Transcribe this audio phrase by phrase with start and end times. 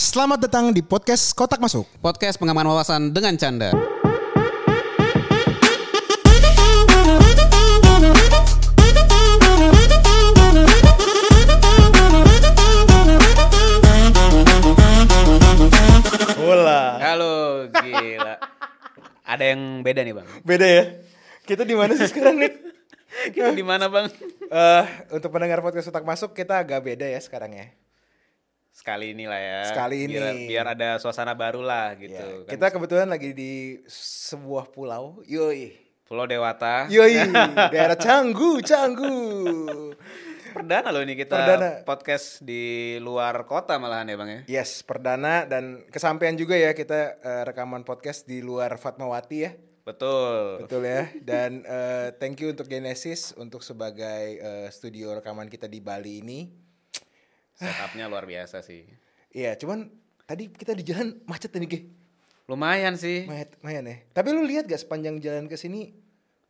[0.00, 1.84] Selamat datang di podcast Kotak Masuk.
[2.00, 3.68] Podcast pengaman wawasan dengan canda.
[16.40, 16.96] Bola.
[16.96, 18.40] Halo, gila.
[19.28, 20.28] Ada yang beda nih, Bang.
[20.48, 20.96] Beda ya.
[21.44, 22.56] Kita di mana sih sekarang nih?
[23.36, 24.08] Kita di mana, Bang?
[24.48, 27.68] Eh, untuk pendengar podcast Otak Masuk kita agak beda ya sekarang ya.
[28.70, 29.60] Sekali ini lah ya.
[29.68, 30.14] Sekali ini.
[30.16, 32.16] Biar, biar ada suasana baru lah gitu.
[32.16, 35.20] Ya, Kan kita kebetulan lagi di sebuah pulau.
[35.26, 35.74] Yoi.
[36.08, 36.90] Pulau Dewata.
[36.90, 37.22] Yoi,
[37.74, 39.14] daerah Canggu, Canggu.
[40.50, 41.86] Perdana loh ini kita Perdana.
[41.86, 44.40] podcast di luar kota malahan ya, Bang ya.
[44.50, 49.54] Yes, perdana dan kesampaian juga ya kita eh, rekaman podcast di luar Fatmawati ya.
[49.86, 50.66] Betul.
[50.66, 51.06] Betul ya.
[51.22, 56.50] Dan eh, thank you untuk Genesis untuk sebagai eh, studio rekaman kita di Bali ini.
[57.60, 58.88] Setupnya luar biasa sih.
[59.30, 59.92] Iya, cuman
[60.24, 61.80] tadi kita di jalan macet nih, Ge.
[62.48, 63.28] Lumayan sih.
[63.28, 63.96] Mayat, lumayan ya.
[64.10, 65.94] Tapi lu lihat gak sepanjang jalan ke sini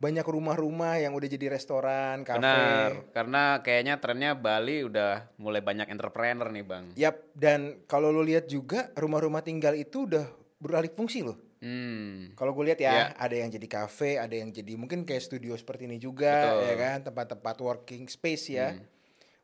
[0.01, 2.41] banyak rumah-rumah yang udah jadi restoran, kafe.
[2.41, 6.85] Benar, karena kayaknya trennya Bali udah mulai banyak entrepreneur nih, Bang.
[6.97, 10.25] Yap, dan kalau lu lihat juga rumah-rumah tinggal itu udah
[10.57, 11.37] beralih fungsi loh.
[11.61, 12.33] Hmm.
[12.33, 13.05] Kalau gue lihat ya, Iya.
[13.13, 16.57] ada yang jadi kafe, ada yang jadi mungkin kayak studio seperti ini juga, Betul.
[16.57, 16.65] Hmm.
[16.65, 18.73] ya kan, tempat-tempat working space ya.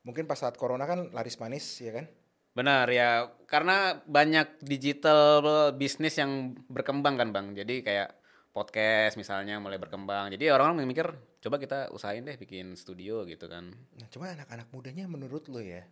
[0.07, 2.07] Mungkin pas saat corona kan laris manis, ya kan?
[2.55, 5.43] Benar ya, karena banyak digital
[5.75, 7.51] bisnis yang berkembang kan bang.
[7.51, 8.15] Jadi kayak
[8.55, 10.31] podcast misalnya mulai berkembang.
[10.31, 11.11] Jadi orang-orang mikir,
[11.43, 13.75] coba kita usahain deh bikin studio gitu kan.
[13.99, 15.83] Nah, cuma anak-anak mudanya menurut lo ya,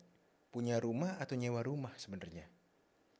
[0.50, 2.48] punya rumah atau nyewa rumah sebenarnya?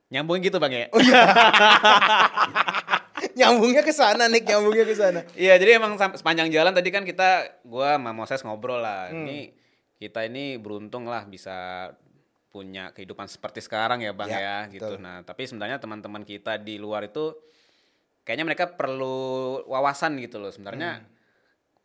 [0.10, 0.88] Nyambung gitu bang ya?
[3.38, 5.22] nyambungnya ke sana nih, nyambungnya ke sana.
[5.36, 9.12] Iya, jadi emang sepanjang jalan tadi kan kita, gua sama Moses ngobrol lah.
[9.12, 9.65] Ini
[9.96, 11.90] kita ini beruntung lah bisa
[12.50, 14.96] punya kehidupan seperti sekarang ya bang Ya, ya, gitu.
[14.96, 15.04] betul.
[15.04, 17.36] Nah, tapi sebenarnya teman-teman kita di luar itu
[18.24, 19.16] kayaknya mereka perlu
[19.68, 20.50] wawasan gitu loh.
[20.50, 21.04] Sebenarnya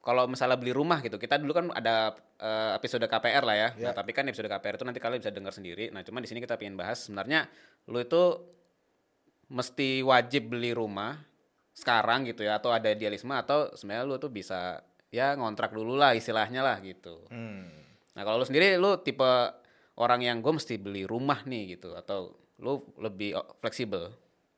[0.00, 3.68] kalau misalnya beli rumah gitu, kita dulu kan ada eh, episode KPR lah ya.
[3.76, 3.92] Nah, Ya.
[3.92, 5.90] tapi kan episode KPR itu nanti kalian bisa dengar sendiri.
[5.90, 7.50] Nah, cuman di sini kita pengen bahas sebenarnya
[7.90, 8.22] lu itu
[9.50, 11.18] mesti wajib beli rumah
[11.74, 14.78] sekarang gitu ya atau ada idealisme atau sebenarnya lu tuh bisa
[15.10, 17.26] ya ngontrak dulu lah istilahnya lah gitu.
[17.28, 17.66] Hmm.
[18.10, 19.30] Nah, kalau lu sendiri lu tipe
[19.96, 24.10] orang yang gue mesti beli rumah nih gitu atau lu lebih oh, fleksibel?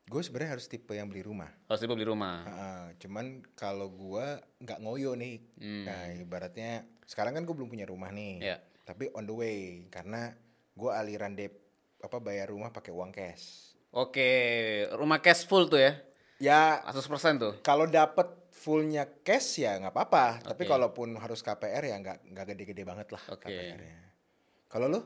[0.03, 1.49] Gue sebenarnya harus tipe yang beli rumah.
[1.69, 2.43] Harus tipe beli rumah.
[2.45, 5.85] Ah, cuman kalau gua nggak ngoyo nih, Hmm.
[5.87, 8.57] nah ibaratnya sekarang kan gue belum punya rumah nih, Iya.
[8.83, 9.59] tapi on the way
[9.89, 10.34] karena
[10.75, 11.55] gua aliran dep
[12.03, 13.73] apa bayar rumah pakai uang cash.
[13.95, 14.27] Oke,
[14.93, 15.93] rumah cash full tuh ya.
[16.43, 17.53] Ya 100% tuh.
[17.63, 18.27] kalau dapet
[18.62, 20.71] fullnya cash ya nggak apa-apa, tapi Oke.
[20.71, 23.50] kalaupun harus KPR ya nggak nggak gede-gede banget lah Oke.
[23.50, 23.99] KPR-nya.
[24.71, 25.00] Kalau lu?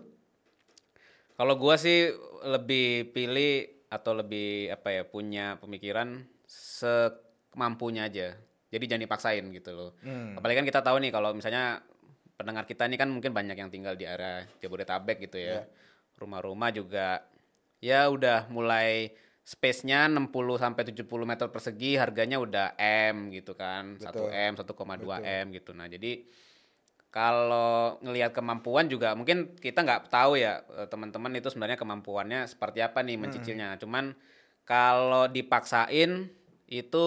[1.36, 2.12] Kalau gua sih
[2.44, 8.36] lebih pilih atau lebih apa ya punya pemikiran semampunya aja.
[8.68, 9.90] Jadi jangan dipaksain gitu loh.
[10.04, 10.36] Hmm.
[10.36, 11.80] Apalagi kan kita tahu nih kalau misalnya
[12.36, 15.48] pendengar kita ini kan mungkin banyak yang tinggal di area Jabodetabek gitu ya.
[15.48, 15.62] Iya.
[16.20, 17.24] Rumah-rumah juga
[17.80, 19.16] ya udah mulai
[19.46, 23.94] space-nya 60 sampai 70 meter persegi, harganya udah M gitu kan.
[23.94, 24.28] 1 Betul.
[24.34, 25.70] M, 1,2 M gitu.
[25.70, 26.26] Nah, jadi
[27.14, 32.82] kalau ngelihat kemampuan juga mungkin kita nggak tahu ya eh, teman-teman itu sebenarnya kemampuannya seperti
[32.82, 33.78] apa nih mencicilnya.
[33.78, 34.18] Cuman
[34.66, 36.28] kalau dipaksain
[36.66, 37.04] itu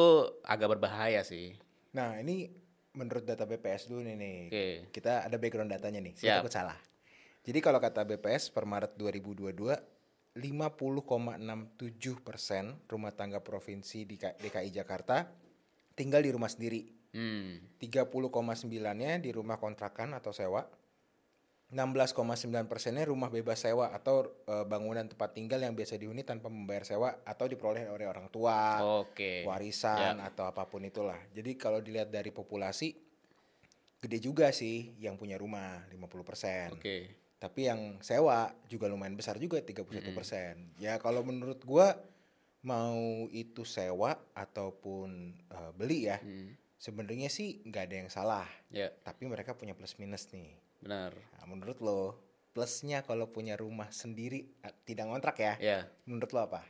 [0.47, 1.59] agak berbahaya sih.
[1.91, 2.47] Nah ini
[2.95, 4.39] menurut data BPS dulu nih nih.
[4.47, 4.67] Oke.
[4.95, 6.15] Kita ada background datanya nih.
[6.15, 6.23] Siap.
[6.23, 6.77] Saya takut salah.
[7.43, 9.98] Jadi kalau kata BPS per Maret 2022
[10.39, 15.27] 50,67 persen rumah tangga provinsi di DKI Jakarta
[15.93, 16.87] tinggal di rumah sendiri.
[17.11, 17.59] Hmm.
[17.81, 20.63] 30,9-nya di rumah kontrakan atau sewa.
[21.69, 26.81] 16,9 persennya rumah bebas sewa atau eh, bangunan tempat tinggal yang biasa dihuni tanpa membayar
[26.81, 29.45] sewa atau diperoleh oleh orang tua Oke.
[29.45, 30.33] warisan Ya.
[30.33, 31.21] atau apa pun itulah.
[31.29, 32.97] Jadi kalau dilihat dari populasi
[34.01, 36.73] gede juga sih yang punya rumah 50%.
[36.73, 36.97] Oke.
[37.39, 40.75] Tapi yang sewa juga lumayan besar juga 31%.
[40.77, 41.95] Ya kalau menurut gua
[42.59, 42.99] mau
[43.31, 45.09] itu sewa ataupun
[45.47, 46.51] eh, beli ya, Hmm.
[46.75, 48.47] sebenarnya sih nggak ada yang salah.
[48.67, 50.51] Ya, Tapi mereka punya plus minus nih.
[50.79, 51.11] benar.
[51.11, 52.15] Nah, menurut lo
[52.51, 55.53] plusnya kalau punya rumah sendiri eh, tidak ngontrak ya?
[55.59, 55.79] Ya.
[56.03, 56.63] Menurut lo apa?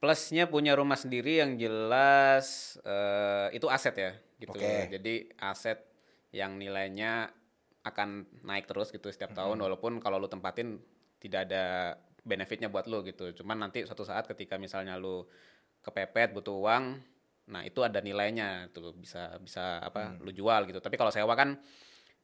[0.00, 4.52] Plusnya punya rumah sendiri yang jelas eh, itu aset ya, gitu.
[4.52, 4.88] Oke.
[4.88, 5.80] Jadi aset
[6.32, 7.28] yang nilainya
[7.80, 10.76] akan naik terus gitu setiap tahun walaupun kalau lu tempatin
[11.16, 13.32] tidak ada benefitnya buat lu gitu.
[13.32, 15.24] Cuman nanti suatu saat ketika misalnya lu
[15.80, 16.84] kepepet butuh uang,
[17.48, 20.80] nah itu ada nilainya tuh bisa bisa apa lu jual gitu.
[20.84, 21.56] Tapi kalau sewa kan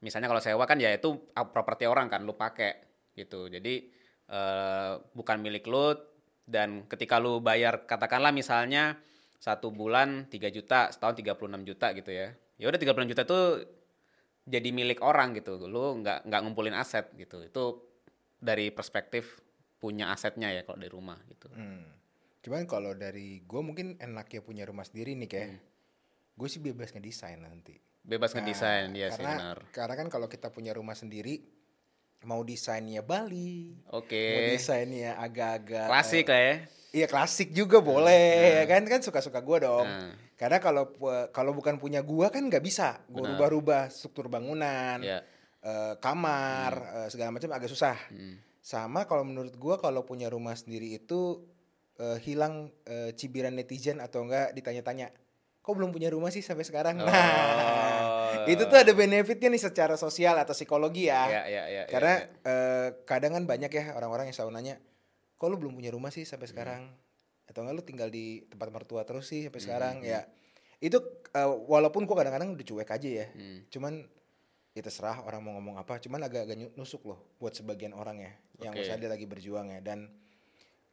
[0.04, 2.76] misalnya kalau sewa kan ya itu properti orang kan lu pakai
[3.16, 3.48] gitu.
[3.48, 3.88] Jadi
[4.28, 5.96] eh, bukan milik lu
[6.44, 9.00] dan ketika lu bayar katakanlah misalnya
[9.40, 13.44] satu bulan 3 juta setahun 36 juta gitu ya ya udah 36 juta tuh
[14.46, 17.64] jadi milik orang gitu lu nggak nggak ngumpulin aset gitu itu
[18.38, 19.42] dari perspektif
[19.76, 21.96] punya asetnya ya kalau dari rumah gitu Hmm.
[22.46, 25.50] Cuman kalau dari gue mungkin enaknya punya rumah sendiri nih kayak.
[26.38, 27.74] Gue sih bebas ngedesain nanti.
[28.06, 31.42] bebas Nah, ngedesain ya sih karena, benar Karena kan kalau kita punya rumah sendiri,
[32.26, 36.56] mau desainnya Bali, oke mau desainnya agak-agak klasik eh, lah ya
[36.96, 39.84] Iya klasik juga boleh, ya kan kan suka-suka gue dong.
[39.84, 40.16] Nah.
[40.32, 40.96] Karena kalau
[41.28, 45.20] kalau bukan punya gua kan nggak bisa, gue rubah-rubah struktur bangunan, ya
[45.66, 46.72] eh, kamar,
[47.04, 47.98] eh, segala macam agak susah.
[48.08, 48.40] Hmm.
[48.64, 51.44] Sama kalau menurut gua kalau punya rumah sendiri itu
[52.00, 55.12] eh, hilang eh, cibiran netizen atau enggak ditanya-tanya,
[55.60, 57.02] kok belum punya rumah sih sampai sekarang?
[57.02, 57.06] Oh.
[57.08, 57.85] Nah,
[58.46, 61.26] itu tuh ada benefitnya nih secara sosial atau psikologi ya.
[61.26, 62.28] ya ya ya Karena ya, ya.
[62.46, 64.74] eh, kadang kan banyak ya orang-orang yang selalu nanya,
[65.34, 66.88] kok lu belum punya rumah sih sampai sekarang?
[67.46, 69.94] Atau enggak lu tinggal di tempat mertua terus sih sampai sekarang?
[70.02, 70.26] Ya,
[70.78, 70.98] itu
[71.30, 73.26] eh, walaupun gua kadang-kadang udah cuek aja ya.
[73.30, 73.62] Hmm.
[73.70, 73.92] Cuman
[74.76, 75.96] ya terserah orang mau ngomong apa.
[76.02, 79.80] Cuman agak-agak nusuk loh buat sebagian orang ya, yang misalnya dia lagi berjuang ya.
[79.80, 80.10] Dan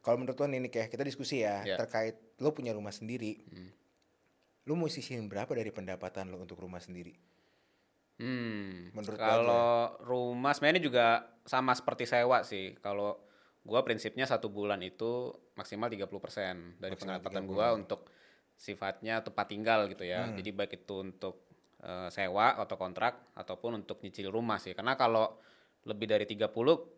[0.00, 1.76] kalau menurut lo nih kayak kita diskusi ya, Ya.
[1.76, 3.72] terkait lo punya rumah sendiri, Hmm.
[4.64, 7.12] lo mau sisihin berapa dari pendapatan lo untuk rumah sendiri?
[8.24, 9.68] Hmm, Menurut kalau
[10.00, 11.06] rumah sebenarnya juga
[11.44, 12.72] sama seperti sewa sih.
[12.80, 13.20] Kalau
[13.60, 17.52] gua prinsipnya satu bulan itu maksimal 30% dari Maksimal pendapatan 30.
[17.52, 18.08] gua untuk
[18.56, 20.24] sifatnya tempat tinggal gitu ya.
[20.24, 20.36] Hmm.
[20.36, 21.44] Jadi baik itu untuk
[21.78, 24.72] eh, sewa atau kontrak ataupun untuk nyicil rumah sih.
[24.72, 25.36] Karena kalau
[25.84, 26.48] lebih dari 30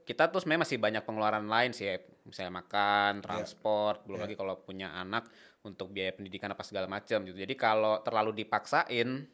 [0.06, 1.98] kita tuh sebenarnya masih banyak pengeluaran lain sih ya.
[2.22, 4.22] misalnya makan, transport, belum Ya.
[4.26, 5.30] lagi kalau punya anak
[5.62, 7.34] untuk biaya pendidikan apa segala macam gitu.
[7.34, 9.26] Jadi kalau terlalu dipaksain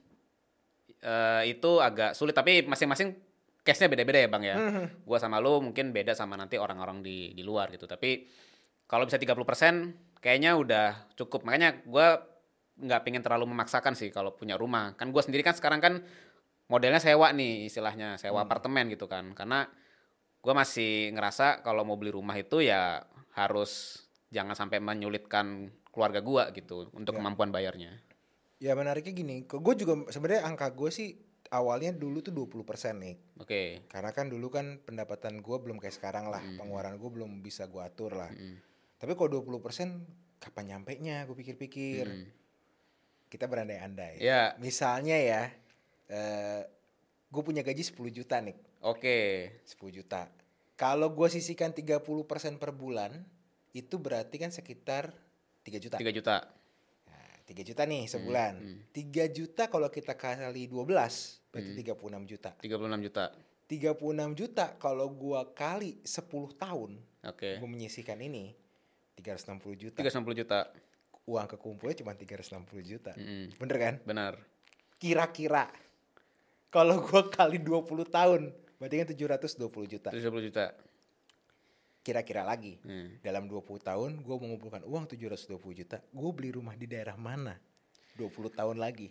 [1.03, 3.13] eh, itu agak sulit tapi masing-masing
[3.63, 4.57] case-nya beda-beda ya bang ya.
[5.03, 7.87] Gua sama lu mungkin beda sama nanti orang-orang di di luar gitu.
[7.87, 8.27] Tapi
[8.87, 11.47] kalau bisa 30% kayaknya udah cukup.
[11.47, 12.23] Makanya gua
[12.73, 14.95] nggak pengen terlalu memaksakan sih kalau punya rumah.
[14.99, 16.03] Kan gua sendiri kan sekarang kan
[16.67, 18.19] modelnya sewa nih istilahnya.
[18.19, 19.31] Sewa apartemen gitu kan.
[19.35, 19.67] Karena
[20.43, 22.99] gua masih ngerasa kalau mau beli rumah itu ya
[23.39, 24.03] harus
[24.35, 27.19] jangan sampai menyulitkan keluarga gua gitu untuk Ya.
[27.23, 27.95] kemampuan bayarnya
[28.63, 31.19] Ya menariknya gini, gue juga sebenarnya angka gue sih
[31.51, 33.19] awalnya dulu tuh 20% nih.
[33.43, 37.67] oke Karena kan dulu kan pendapatan gue belum kayak sekarang lah, pengeluaran gue belum bisa
[37.67, 38.31] gue atur lah.
[38.31, 38.63] Mm.
[39.03, 42.07] Tapi kalau 20% kapan nyampe nya gue pikir-pikir.
[42.07, 42.27] Mm.
[43.27, 44.23] Kita berandai-andai.
[44.23, 44.55] Ya.
[44.63, 45.43] Misalnya ya,
[46.07, 46.63] eh
[47.35, 49.19] gue punya gaji 10 juta nih, oke
[49.67, 50.31] 10 juta.
[50.79, 51.99] Kalau gue sisihkan 30%
[52.63, 53.11] per bulan,
[53.75, 55.11] itu berarti kan sekitar
[55.67, 55.99] 3 juta.
[55.99, 56.62] 3 juta
[57.43, 58.53] 3 juta nih sebulan.
[58.95, 60.89] 3 juta kalau kita kali 12
[61.53, 62.51] berarti 36 juta.
[62.61, 63.25] 36 juta
[63.73, 66.29] 36 juta kalau gua kali 10
[66.61, 68.53] tahun oke gua menyisihkan ini
[69.17, 69.99] 360 juta.
[70.05, 70.69] 360 juta
[71.23, 73.15] Uang kekumpulnya cuma 360 juta.
[73.15, 73.55] Mm-mm.
[73.55, 73.95] Bener kan?
[74.03, 74.33] benar
[74.99, 75.71] Kira-kira
[76.69, 80.09] kalau gua kali 20 tahun berarti kan 720 juta.
[80.13, 80.65] 720 juta
[82.03, 83.15] Kira-kira lagi Hmm.
[83.19, 87.57] dalam 20 tahun gua mengumpulkan uang 720 juta, gua beli rumah di daerah mana?
[88.15, 89.09] 20 tahun lagi.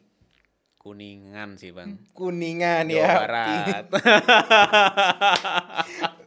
[0.77, 3.09] kuningan sih bang Kuningan Jawa ya.
[3.13, 3.85] Barat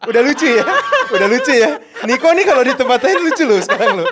[0.07, 0.63] Udah lucu ya?
[1.11, 1.71] Udah lucu ya?
[2.05, 4.05] Niko nih kalau di tempat lain lucu loh sekarang lo.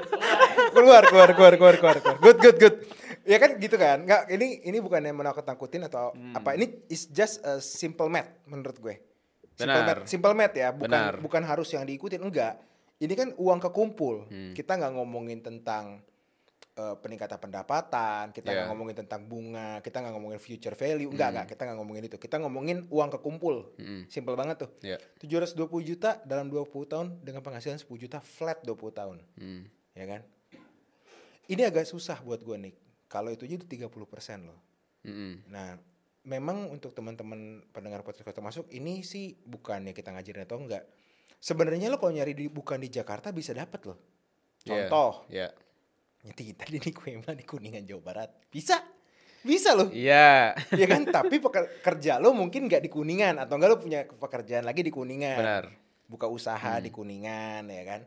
[0.73, 2.17] Keluar, keluar, keluar, keluar, keluar, keluar.
[2.19, 2.75] Good, good, good.
[3.23, 4.03] Ya kan gitu kan?
[4.03, 6.35] Nggak, ini ini bukannya menakut-nakutin atau Hmm.
[6.35, 6.53] apa?
[6.53, 8.99] Ini is just a simple math menurut gue.
[9.53, 9.97] Simple Benar.
[9.97, 11.15] math, simple math ya, bukan Benar.
[11.19, 12.57] bukan harus yang diikutin enggak.
[12.97, 14.27] Ini kan uang kekumpul.
[14.27, 14.53] Hmm.
[14.53, 16.01] Kita nggak ngomongin tentang
[16.73, 18.71] eh, peningkatan pendapatan, kita nggak Yeah.
[18.73, 21.35] ngomongin tentang bunga, kita nggak ngomongin future value, enggak Hmm.
[21.37, 22.17] enggak, kita nggak ngomongin itu.
[22.17, 23.77] Kita ngomongin uang kekumpul.
[23.77, 24.09] Mm-mm.
[24.09, 24.71] Simple banget tuh.
[24.81, 25.53] ya 720
[25.85, 29.69] juta dalam 20 tahun dengan penghasilan 10 juta flat 20 tahun, Hmm.
[29.93, 30.21] ya kan?
[31.45, 32.77] Ini agak susah buat gue Nick.
[33.05, 33.93] Kalau itu jadi 30%
[34.43, 34.57] loh.
[35.05, 35.45] Mm-mm.
[35.49, 35.77] Nah,
[36.23, 40.85] memang untuk teman-teman pendengar podcast Kota masuk ini sih bukannya kita ngajarin atau enggak.
[41.37, 43.99] Sebenarnya lo kalau nyari di bukan di Jakarta bisa dapat loh.
[44.63, 44.87] Iya.
[44.87, 45.51] Contoh, ya
[46.23, 48.31] nyeti tadi gue emang di Kuningan Jawa Barat.
[48.47, 48.79] Bisa.
[49.43, 49.91] Bisa loh.
[49.91, 51.03] iya ya kan?
[51.03, 54.91] Tapi peker- kerja lo mungkin nggak di Kuningan atau enggak lo punya pekerjaan lagi di
[54.91, 55.39] Kuningan.
[55.39, 55.67] benar
[56.03, 58.01] buka usaha di Kuningan ya kan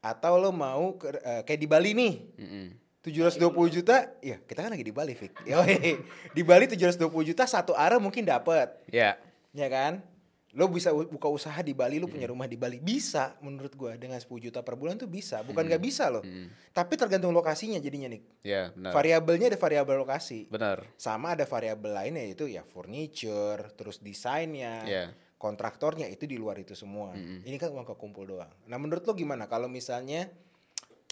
[0.00, 2.66] atau lo mau ke- eh, kayak di Bali nih Mm-mm.
[3.02, 5.42] 720 juta ya kita kan lagi di Bali Fik.
[6.38, 9.18] Di Bali 720 juta satu arah mungkin dapat ya.
[9.50, 10.06] Ya kan?
[10.54, 12.78] Lo bisa buka usaha di Bali lo punya rumah di Bali.
[12.78, 15.42] Bisa menurut gua dengan 10 juta per bulan tuh bisa.
[15.42, 16.22] Bukan nggak bisa loh.
[16.22, 16.70] Mm.
[16.70, 18.94] tapi tergantung lokasinya jadinya nih ya benar.
[18.94, 20.46] Variabelnya ada variabel lokasi.
[20.46, 20.86] Benar.
[20.94, 25.04] Sama ada variabel lainnya yaitu ya furniture terus desainnya ya.
[25.42, 27.18] kontraktornya itu di luar itu semua.
[27.18, 27.42] Mm-mm.
[27.42, 28.52] Ini kan uang kekumpul doang.
[28.70, 29.50] Nah menurut lo gimana?
[29.50, 30.30] Kalau misalnya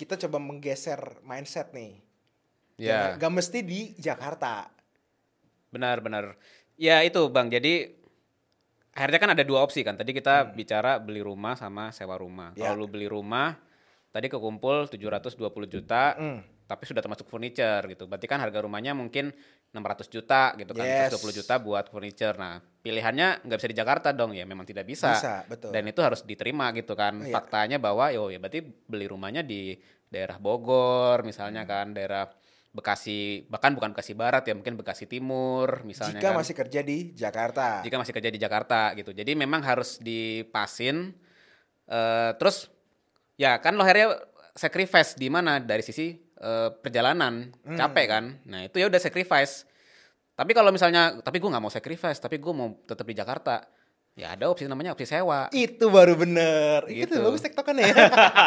[0.00, 2.00] kita coba menggeser mindset nih.
[2.80, 3.12] Ya.
[3.12, 4.73] Gak, gak mesti di Jakarta.
[5.69, 6.25] Benar, benar.
[6.80, 7.92] Ya itu Bang, jadi
[8.97, 10.00] akhirnya kan ada dua opsi kan.
[10.00, 12.57] Tadi kita bicara beli rumah sama sewa rumah.
[12.57, 12.64] Hmm.
[12.64, 12.73] Ya.
[12.73, 13.61] Kalau lu beli rumah,
[14.09, 16.40] tadi kekumpul 720 juta, Hmm.
[16.70, 18.06] Tapi sudah termasuk furniture gitu.
[18.06, 19.34] Berarti kan harga rumahnya mungkin
[19.74, 20.86] 600 juta gitu kan.
[20.86, 21.10] Yes.
[21.10, 22.38] 120 juta buat furniture.
[22.38, 25.10] Nah, pilihannya nggak bisa di Jakarta dong ya, memang tidak bisa.
[25.18, 25.74] Bisa, betul.
[25.74, 27.26] Dan itu harus diterima gitu kan.
[27.26, 27.34] Iya.
[27.34, 29.74] Faktanya bahwa yo ya berarti beli rumahnya di
[30.06, 31.70] daerah Bogor misalnya Hmm.
[31.74, 32.24] kan, daerah
[32.70, 37.10] Bekasi, bahkan bukan Bekasi Barat ya, mungkin Bekasi Timur misalnya Jika kan masih kerja di
[37.10, 37.82] Jakarta.
[37.82, 39.10] jika masih kerja di Jakarta gitu.
[39.10, 41.10] Jadi memang harus dipasin.
[41.90, 42.70] eh terus
[43.34, 44.14] ya kan lo akhirnya
[44.54, 48.25] sacrifice di mana dari sisi eh, perjalanan capek kan.
[48.44, 49.68] Nah itu ya udah sacrifice.
[50.32, 53.61] Tapi kalau misalnya, tapi gue nggak mau sacrifice, tapi gue mau tetap di Jakarta.
[54.16, 55.52] Ya ada opsi namanya opsi sewa.
[55.52, 56.88] Itu baru bener.
[56.88, 57.20] Itu Gitu.
[57.20, 57.92] bagus tektokan ya.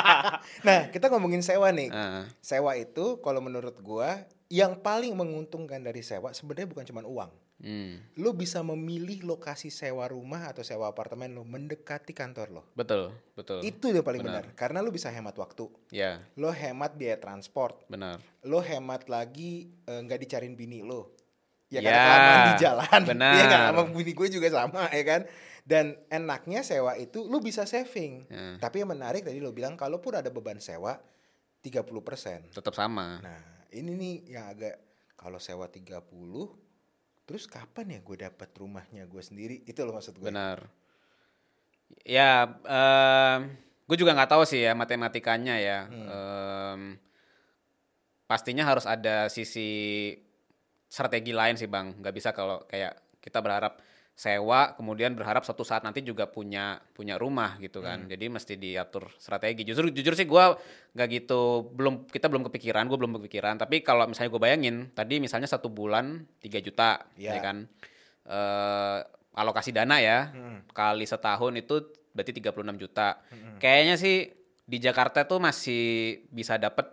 [0.68, 1.88] nah, kita ngomongin sewa nih.
[1.88, 7.32] Nah, Sewa itu kalau menurut gua yang paling menguntungkan dari sewa sebenarnya bukan cuma uang.
[7.64, 12.64] Hmm, Lo bisa memilih lokasi sewa rumah atau sewa apartemen lo mendekati kantor lo.
[12.76, 13.64] betul, betul.
[13.64, 14.52] Itu yang paling benar.
[14.54, 15.72] Karena lo bisa hemat waktu.
[15.90, 17.88] Ya, Lo hemat biaya transport.
[17.88, 18.20] benar.
[18.44, 21.16] Lo hemat lagi eh, nggak dicariin bini lo.
[21.72, 23.02] Ya Ya, karena kelamaan di jalan.
[23.16, 23.32] benar.
[23.34, 23.62] Iya nggak?
[23.72, 25.22] sama bini gue juga sama ya kan.
[25.64, 28.28] Dan enaknya sewa itu lo bisa saving.
[28.28, 28.60] Ya.
[28.60, 31.00] Tapi yang menarik tadi lo bilang kalaupun ada beban sewa
[31.64, 32.52] 30%.
[32.52, 33.24] Tetap sama.
[33.24, 33.40] Nah,
[33.72, 34.76] ini nih yang agak
[35.16, 36.04] kalau sewa 30
[37.24, 39.64] terus kapan ya gue dapat rumahnya gue sendiri?
[39.64, 40.28] Itu loh maksud gue.
[40.28, 40.68] Benar.
[42.04, 42.50] Ya,
[43.86, 45.80] gue juga nggak tahu sih ya matematikanya ya.
[45.88, 46.98] Em,
[48.26, 50.12] pastinya harus ada sisi
[50.90, 51.96] strategi lain sih bang.
[52.02, 53.80] Nggak bisa kalau kayak kita berharap
[54.14, 58.06] sewa, kemudian berharap suatu saat nanti juga punya punya rumah gitu kan.
[58.06, 59.66] Jadi mesti diatur strategi.
[59.66, 60.46] Justru jujur sih gue
[60.94, 63.58] nggak gitu, belum kita belum kepikiran, gue belum kepikiran.
[63.58, 67.38] Tapi kalau misalnya gue bayangin, tadi misalnya satu bulan 3 juta, Iya.
[67.38, 67.58] ya kan
[68.24, 69.00] eh
[69.34, 70.62] alokasi dana ya Hmm.
[70.70, 71.76] kali setahun itu
[72.14, 73.18] berarti 36 juta.
[73.58, 74.30] Kayaknya sih
[74.64, 75.84] di Jakarta tuh masih
[76.30, 76.86] bisa dapat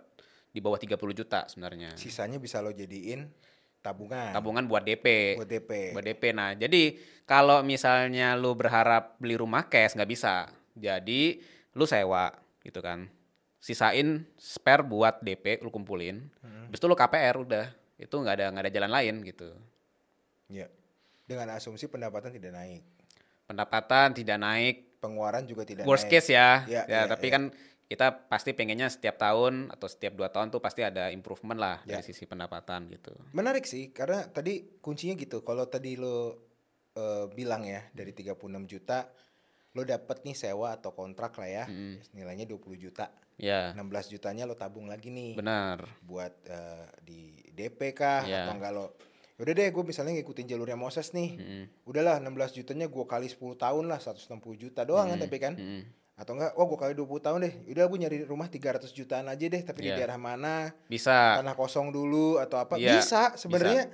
[0.49, 1.93] di bawah 30 juta sebenarnya.
[1.95, 3.29] Sisanya bisa lo jadiin
[3.81, 4.31] tabungan.
[4.31, 5.37] Tabungan buat DP.
[5.41, 5.71] buat DP.
[5.97, 6.23] Buat DP.
[6.31, 6.95] Nah, jadi
[7.25, 10.47] kalau misalnya lu berharap beli rumah cash nggak bisa.
[10.77, 11.41] Jadi
[11.73, 13.09] lu sewa gitu kan.
[13.61, 16.29] Sisain spare buat DP lu kumpulin.
[16.69, 17.65] Habis itu lu KPR udah.
[17.97, 19.49] Itu nggak ada nggak ada jalan lain gitu.
[20.49, 20.69] Iya.
[21.25, 22.81] Dengan asumsi pendapatan tidak naik.
[23.45, 26.23] Pendapatan tidak naik, Pengeluaran juga tidak worst naik.
[26.23, 26.63] case ya.
[26.69, 27.33] Ya, ya, ya, tapi ya.
[27.35, 27.43] kan
[27.91, 31.99] kita pasti pengennya setiap tahun atau setiap dua tahun tuh pasti ada improvement lah Ya.
[31.99, 33.11] dari sisi pendapatan gitu.
[33.35, 35.43] Menarik sih karena tadi kuncinya gitu.
[35.43, 36.39] Kalau tadi lo
[36.91, 38.31] eh, bilang ya dari 36
[38.63, 39.11] juta
[39.71, 41.65] lo dapet nih sewa atau kontrak lah ya.
[42.15, 43.11] Nilainya 20 juta.
[43.35, 45.35] Ya, 16 jutanya lo tabung lagi nih.
[45.35, 45.83] benar.
[45.99, 47.19] buat eh, di
[47.51, 48.47] DP kah Iya.
[48.47, 48.87] atau enggak lo
[49.35, 51.33] Udah deh gue misalnya ngikutin jalurnya Moses nih.
[51.83, 55.57] Udahlah 16 jutanya gue kali 10 tahun lah 160 juta doang kan tapi kan.
[55.57, 55.81] Mm-mm.
[56.13, 57.53] Atau enggak, oh gue kali 20 tahun deh.
[57.67, 59.97] Udah gue nyari rumah 300 jutaan aja deh tapi di Iya.
[59.97, 60.69] daerah mana?
[60.85, 61.39] Bisa.
[61.39, 62.77] Tanah kosong dulu atau apa?
[62.77, 63.89] Iya, bisa sebenarnya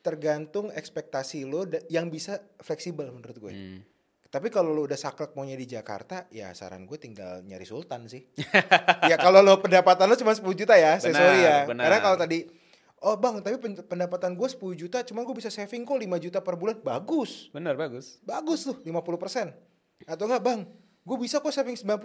[0.00, 3.52] tergantung ekspektasi lo yang bisa fleksibel menurut gue.
[3.52, 3.80] Hmm.
[4.26, 8.22] Tapi kalau lo udah saklek maunya di Jakarta, ya saran gue tinggal nyari sultan sih.
[9.10, 11.56] ya kalau lo pendapatan lo cuma 10 juta ya, saya Benar, sorry ya.
[11.66, 11.84] benar.
[11.84, 12.38] Karena kalau tadi,
[13.02, 16.38] oh bang, tapi pen- pendapatan gue 10 juta, cuma gue bisa saving kok 5 juta
[16.38, 16.78] per bulan.
[16.78, 18.22] Bagus, Benar, bagus.
[18.22, 19.50] bagus tuh 50%.
[20.06, 20.60] Atau enggak bang,
[21.10, 21.98] gue bisa kok saving 90%.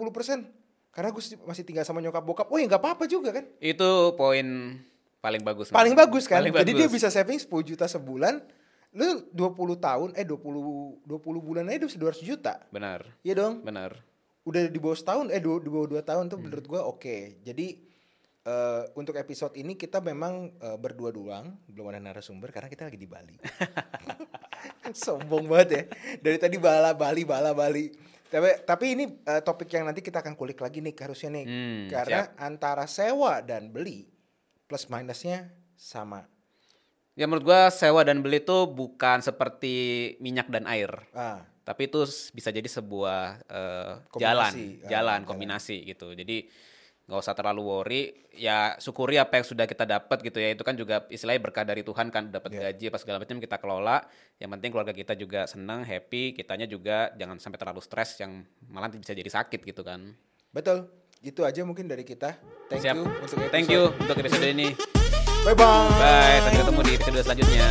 [0.90, 2.46] Karena gue masih tinggal sama nyokap bokap.
[2.48, 3.46] Oh ya nggak apa-apa juga kan.
[3.56, 4.80] Itu poin
[5.18, 5.70] paling bagus.
[5.70, 6.08] Paling Bang.
[6.08, 6.42] bagus kan.
[6.42, 6.96] Paling Jadi dia bagus.
[6.96, 8.42] bisa saving 10 juta sebulan.
[8.90, 11.06] Lu 20 tahun, eh 20 20
[11.38, 12.64] bulan aja udah 200 juta.
[12.68, 13.04] Benar.
[13.22, 13.62] Iya dong.
[13.62, 13.94] Benar.
[14.42, 16.30] udah di bawah setahun eh dua- di bawah dua tahun Hmm.
[16.30, 17.82] tuh menurut gua oke jadi
[18.44, 22.94] eh, untuk episode ini kita memang eh, berdua doang belum ada narasumber karena kita lagi
[22.94, 23.34] di Bali
[24.94, 25.82] sombong banget ya
[26.22, 27.90] dari tadi bala Bali bala Bali
[28.26, 31.86] tapi tapi ini eh, topik yang nanti kita akan kulik lagi nih harusnya nih Hmm,
[31.86, 34.06] karena antara sewa dan beli
[34.66, 36.26] plus minusnya sama
[37.16, 39.74] Ya menurut gua sewa dan beli itu bukan seperti
[40.20, 40.92] minyak dan air.
[41.16, 43.40] ah Tapi itu bisa jadi sebuah
[44.12, 44.20] Kombinasi.
[44.20, 45.20] jalan, Ah, jalan, jalan.
[45.24, 46.12] kombinasi gitu.
[46.12, 46.44] Jadi
[47.06, 48.02] nggak usah terlalu worry.
[48.34, 50.52] Ya syukuri apa yang sudah kita dapat gitu ya.
[50.52, 52.60] Itu kan juga istilahnya berkah dari Tuhan kan dapat Iya.
[52.70, 54.02] gaji apa segala macam kita kelola.
[54.36, 56.34] Yang penting keluarga kita juga senang, happy.
[56.34, 60.12] Kitanya juga jangan sampai terlalu stres yang malah bisa jadi sakit gitu kan.
[60.50, 60.88] betul
[61.20, 62.32] itu aja mungkin dari kita
[62.68, 62.96] thank Siap.
[62.96, 63.76] you untuk Thank episode.
[63.76, 64.72] you untuk episode ini.
[65.44, 67.66] bye bye Bye, sampai ketemu di episode selanjutnya.